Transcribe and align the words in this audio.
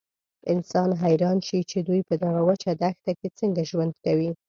انسان 0.51 0.89
حیران 1.03 1.37
شي 1.47 1.59
چې 1.69 1.77
دوی 1.87 2.01
په 2.09 2.13
دغه 2.23 2.41
وچه 2.49 2.69
دښته 2.81 3.11
کې 3.19 3.27
څنګه 3.39 3.61
ژوند 3.69 3.93
کوي. 4.05 4.29